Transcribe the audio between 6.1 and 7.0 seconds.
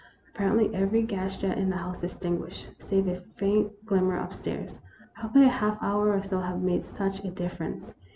or so have made